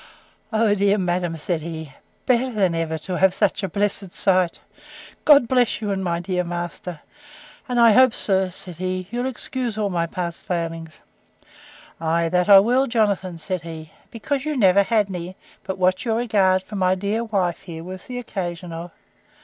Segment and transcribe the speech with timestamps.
[0.51, 1.37] O, dear madam!
[1.37, 1.93] said he,
[2.25, 4.59] better than ever, to have such a blessed sight!
[5.25, 9.91] God bless you and my good master!—and I hope, sir, said he, you'll excuse all
[9.91, 10.93] my past failings.
[11.99, 16.15] Ay, that I will, Jonathan, said he; because you never had any, but what your
[16.15, 18.89] regard for my dear wife here was the occasion of.